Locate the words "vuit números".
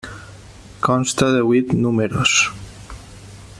1.51-2.33